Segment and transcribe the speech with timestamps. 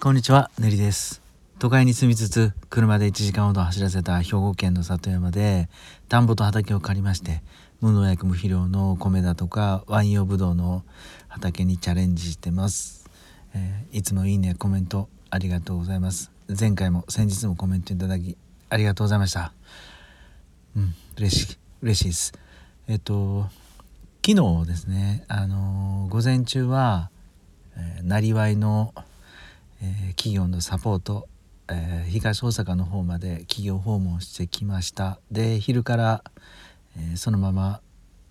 [0.00, 1.20] こんにちは、ねりです。
[1.58, 5.68] 都会に住みつつ、車で1時間ほど走らせた兵庫県の里山で、
[6.08, 7.42] 田んぼと畑を借りまして、
[7.80, 10.84] 無農薬無肥料の米だとか、ワイン用ブドウの
[11.26, 13.10] 畑にチャレンジしてます。
[13.56, 16.30] えー、いつもいいね、コメントありがとうございます。
[16.48, 18.36] 前回も先日もコメントいただき、
[18.70, 19.52] ありがとうございました。
[20.76, 22.32] うん、嬉しい、嬉しいです。
[22.86, 23.48] えっと、
[24.24, 27.10] 昨日ですね、あのー、午前中は、
[27.76, 28.94] えー、なりわいの
[29.82, 31.28] えー、企業のサポート、
[31.68, 35.18] えー、東大阪の方まで企業訪問してきました。
[35.30, 36.24] で昼から、
[36.96, 37.80] えー、そのまま、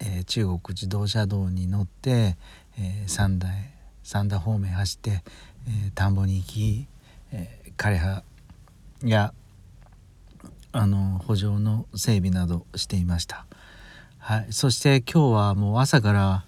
[0.00, 2.36] え中国自動車道に乗って、
[2.76, 3.70] え三台
[4.02, 5.22] 三田方面走って、
[5.68, 6.86] え田んぼに行き、
[7.30, 8.24] え枯葉
[9.04, 9.32] や
[10.72, 13.46] あの補助の整備などしていました。
[14.18, 16.44] はい、そして今日はもう朝から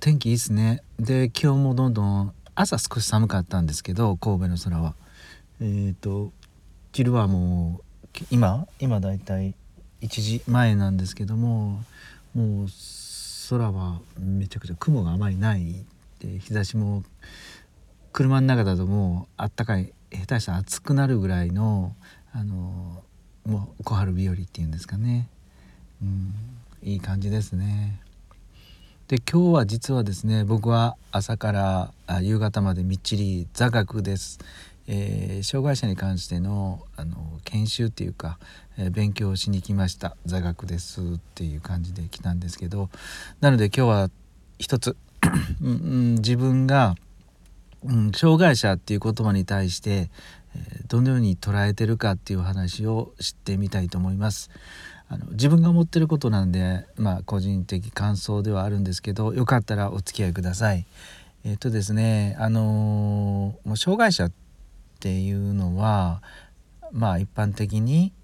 [0.00, 0.82] 天気いいですね。
[0.98, 4.94] で気温もどんどん朝少し寒かったんですけど神戸の空は
[5.60, 6.32] えっ、ー、と
[6.92, 9.54] 昼はもう今今だいたい
[10.02, 11.82] 1時前なんですけども
[12.34, 12.66] もう
[13.48, 15.84] 空はめちゃくちゃ雲があまりない
[16.18, 17.02] で日差しも
[18.12, 21.94] 車の中だともうあったかい下手したら暑くなるぐらいの
[22.32, 23.02] あの
[23.46, 25.28] もう小春日和っていうんですかね、
[26.02, 26.34] うん、
[26.82, 28.00] いい感じですね。
[29.12, 34.38] で今日は実はですね僕は朝から夕方までみっちり座学です、
[34.86, 38.38] えー、障害者に関してのあの研修っていうか、
[38.78, 41.04] えー、勉強しに来ました座学ですっ
[41.34, 42.88] ていう感じで来たんですけど
[43.42, 44.10] なので今日は
[44.58, 44.96] 一つ
[45.60, 46.94] うん、自分が、
[47.84, 50.10] うん、障害者っていう言葉に対して、
[50.88, 54.50] どのように捉えてるかっていう話を知ってみたいと思います。
[55.12, 60.86] あの自分が思ってることなんでまあ個人的感想ではあるんですけどよかったらお付き合いください。
[61.44, 64.32] えっ、とですねあのもう障害者っ
[65.00, 66.22] ていうのは
[66.92, 68.14] まあ一般的に、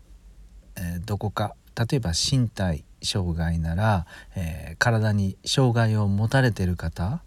[0.76, 7.20] えー、どこか例えば身体障害なら、えー、体に障害を持たれてる方、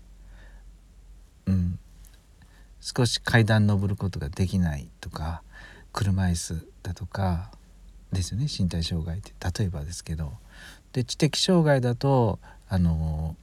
[1.45, 1.77] うん、
[2.79, 5.43] 少し階段登ることができないとか
[5.93, 7.51] 車椅子だとか
[8.11, 9.33] ですよね身体障害って。
[9.59, 10.33] 例えばですけど。
[10.93, 13.35] で知的障害だとあの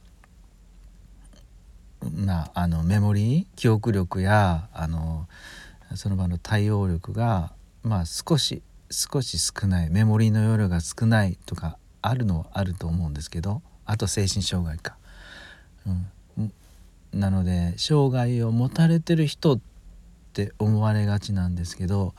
[2.15, 5.27] まああのメモリー記憶力やあの
[5.95, 7.51] その場の対応力が
[7.83, 14.95] まあ少し少し少ないメモリーの容量が少ないとかあるのはあると思うんですけどあと精神障害か。
[16.37, 16.51] うん、
[17.13, 19.59] なので障害を持たれてる人
[20.29, 22.13] って思われがちなんですけど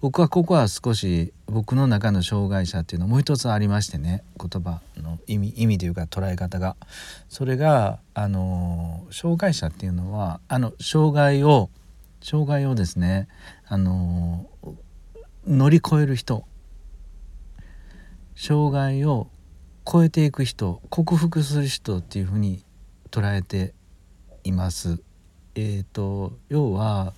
[0.00, 6.76] 僕はここは少し僕の中の障害者っていうのもう一つありましてね言葉の意味意味というか捉え方が
[7.28, 11.68] それがあの障害者っていうのはあの障害を
[12.22, 13.26] 障害をですね
[13.66, 14.46] あの
[15.44, 16.44] 乗り越える人
[18.36, 19.28] 障害を
[19.84, 22.64] 超えていく人克服する人っていうふうに
[23.10, 23.74] 捉えて
[24.44, 25.00] います。
[25.56, 27.14] えーと要は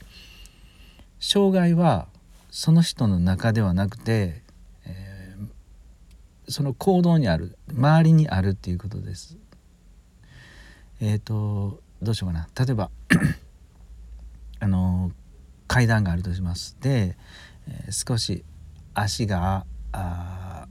[1.21, 2.09] 障害は
[2.51, 4.43] その人の中ではなくて、
[4.87, 9.37] えー、その行動にある周りにあるっていうことです。
[11.01, 12.91] えっ、ー、とどうしようかな例えば
[14.61, 15.13] あの
[15.67, 16.77] 階段があるとします。
[16.81, 17.17] で、
[17.69, 18.45] えー、少し
[18.95, 20.67] 足があ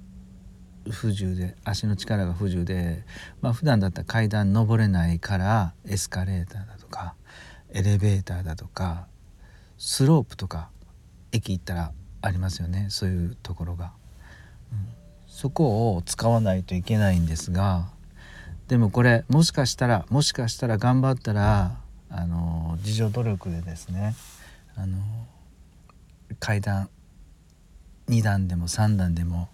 [0.89, 3.03] 不自由で足の力が不自由で、
[3.41, 7.15] まあ普段だったら階段登れないからエスカレーターだとか
[7.69, 9.07] エレベーターだとか
[9.77, 10.69] スロープとか
[11.31, 13.91] 駅行ったらありますよねそういうところが、
[14.71, 14.79] うん、
[15.27, 17.89] そこを使わないといけないんですが
[18.67, 21.77] でもこれもしかしたらもしかしたら頑張ったら
[22.09, 24.15] あの自助努力でですね
[24.75, 24.97] あの
[26.39, 26.89] 階段
[28.09, 29.49] 2段でも3段でも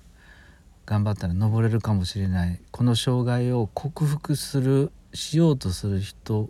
[0.86, 2.60] 頑張ったら登れるかもしれない。
[2.72, 6.50] この障害を克服するしようとする人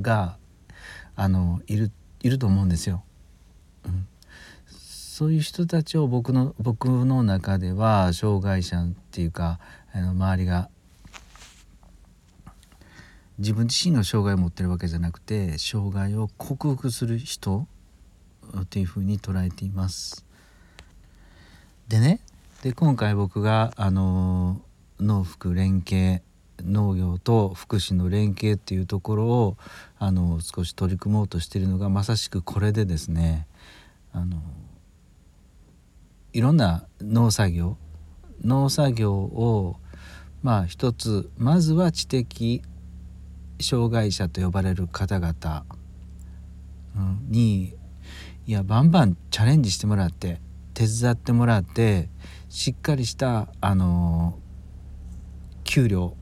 [0.00, 0.38] が
[1.16, 1.90] あのいる
[2.20, 3.02] いると思うんですよ。
[3.84, 4.06] うん、
[4.66, 9.58] そういう人たちを僕の僕の中では障害者っていうか
[9.92, 10.68] あの周りが
[13.38, 17.66] 自分自身の障害を持ってるわけじゃなくて障害を克服する人
[18.60, 20.24] っていうふうに捉えています。
[21.88, 22.20] でね
[22.62, 24.60] で今回僕があの
[25.00, 26.22] 農福連携
[26.64, 29.56] 農業と福祉の連携っていうところを
[29.98, 33.46] あの少し取り組もうとしているのがまさしくこれでですね
[34.12, 34.42] あの
[36.32, 37.76] いろんな農作業
[38.42, 39.76] 農作業を
[40.42, 42.62] まあ一つまずは知的
[43.60, 45.64] 障害者と呼ばれる方々
[47.28, 47.74] に
[48.46, 50.40] いやバンバンチャレンジしてもらって
[50.74, 52.08] 手伝ってもらって
[52.48, 54.38] しっかりしたあの
[55.64, 56.16] 給料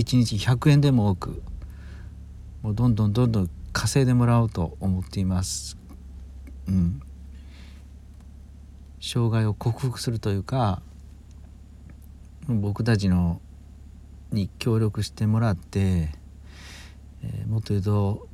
[0.00, 1.42] 1日100円でも多く
[2.62, 5.78] もうどんどんどんどん稼いでもらおうと思っています。
[6.68, 7.00] うん、
[9.00, 10.82] 障害を克服するというか
[12.48, 13.40] 僕たちの
[14.30, 16.10] に協力してもらって、
[17.22, 18.28] えー、もっと言うと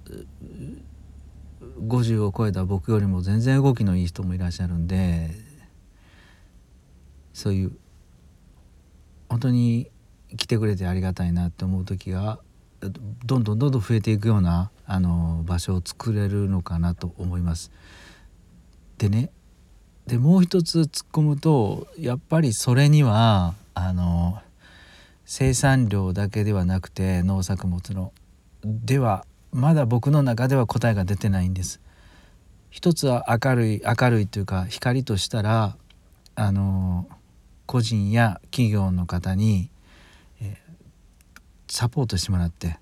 [1.80, 5.30] 50を超えた僕よりも全然動きのいい人もいらっしゃるんで
[7.32, 7.72] そういう
[9.28, 9.90] 本当に
[10.36, 12.38] 来てくれてありがたいなって思う時が
[13.24, 17.70] どんどんどんどん増えていくようなあの場所を作れるのかなと思います。
[18.98, 19.30] でね
[20.06, 24.40] でもう一つ突っ込むとやっぱりそれにはあの
[25.24, 28.12] 生産量だけではなくて農作物の
[28.64, 31.80] ではまだ僕の中では答えが出てないんです。
[32.70, 35.76] 一つは明るい明るいというか光としたら
[36.34, 37.08] あの
[37.64, 39.70] 個人や企業の方に、
[41.68, 42.78] サポートしてもらって、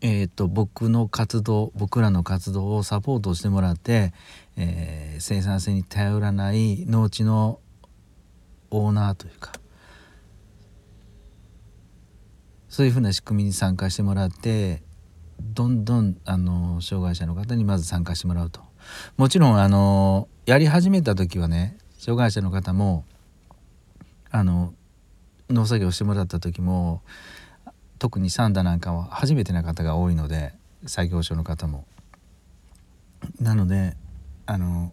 [0.00, 4.12] えーと、僕の活動僕らの活動をサポートしてもらって、
[4.56, 7.60] えー、生産性に頼らない農地の
[8.70, 9.52] オーナーというか
[12.68, 14.82] そういうふうな仕組みに参加してもらって
[15.40, 18.60] どんどんあの障害者の方にまず参加してもらうと。
[19.16, 23.04] もちろんあのやり始めた時はね障害者の方も
[24.30, 24.74] あの
[25.50, 27.02] 農作業してもらった時も
[28.02, 30.54] 特にサンダなんかは初めてな方が多いので
[30.86, 31.84] 作業所の方も。
[33.40, 33.96] なので
[34.44, 34.92] あの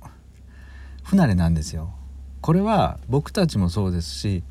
[1.04, 1.92] 不慣れなんですよ。
[2.40, 4.44] これは僕たちもそうですし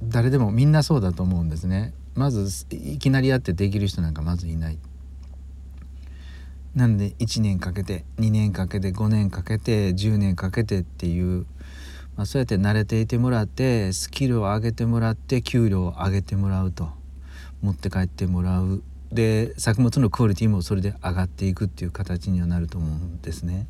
[0.00, 1.92] 誰でもみんなそうだと思うんですね。
[2.14, 4.78] まずいきなりやってできる人なんかまずいない。
[6.76, 11.46] なんで1年かけて2年かけて5年かけて10年かけてっていう、
[12.14, 16.99] まあ、そうやって慣れていてもらってスキルを上げてもらって給料を上げてもらうと
[17.62, 23.66] 持って帰ってもらうで作物のクオリティもそれで上がっていくっていう形にはなると思うんですね。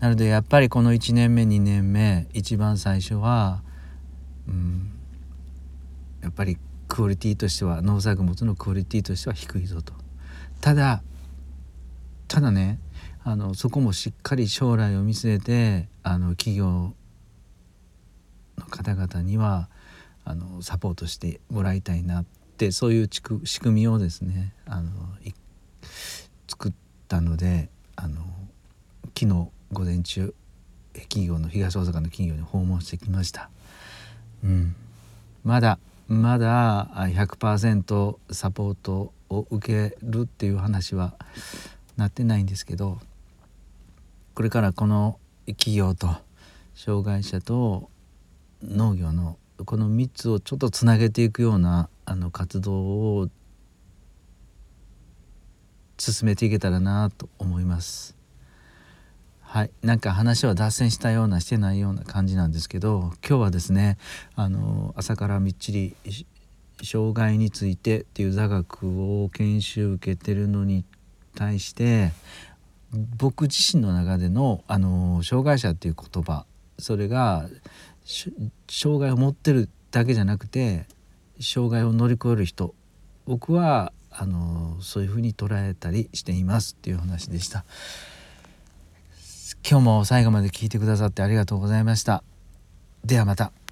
[0.00, 3.62] なのでやっぱりこの1年目2年目一番最初は、
[4.46, 4.90] うん、
[6.22, 6.58] やっぱり
[6.88, 9.92] クオリティとしては農作物のクオリティとしては低いぞと。
[10.60, 11.02] ただ
[12.28, 12.78] ただね
[13.22, 16.94] あのそこもしっかり将来を見据えてあの企業
[18.56, 19.68] の方々には
[20.24, 22.24] あのサポートしてもらいたいな
[22.56, 23.08] ってそういう
[23.44, 24.90] 仕組みをですねあの
[26.48, 26.72] 作っ
[27.06, 28.22] たのであの
[29.14, 30.34] 昨日午前中
[30.94, 33.50] 企業の東大阪の企業に訪問してきました。
[34.42, 34.74] うん、
[35.44, 41.14] まだまだ100%サポートを受けるっていう話は
[41.98, 42.98] なってないんですけど
[44.34, 46.08] これからこの企業と
[46.74, 47.90] 障害者と
[48.62, 49.36] 農業の
[49.66, 53.28] この3つをちょっとつなげていくようなあの活動を
[55.98, 58.16] 進めていけたらなと思います。
[59.40, 63.96] はい、なんか話は脱線したようなしてないような感じなんですけど今日はですね
[64.34, 65.96] あの朝からみっちり
[66.82, 70.84] 障害についてっていう座学を研修受けてるのに
[71.34, 72.12] 対して
[73.16, 76.44] 僕自身の中でのあの障害者っていう言葉
[76.78, 77.48] それが
[78.68, 80.86] 障害を持ってるだけじゃなくて
[81.40, 82.74] 障害を乗り越える人
[83.26, 87.64] 僕はあのそういうふうに捉えたりしていますっていう話でした
[89.68, 92.22] 今日も最後まで聞いてくださってありがとうございました
[93.04, 93.65] ではまた。